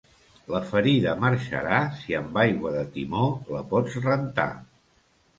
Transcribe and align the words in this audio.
La 0.51 0.59
ferida 0.67 1.11
marxarà 1.23 1.81
si 1.99 2.15
amb 2.19 2.39
aigua 2.43 2.71
de 2.77 2.81
timó 2.95 3.27
la 3.57 3.61
pots 3.75 3.99
rentar. 4.07 4.47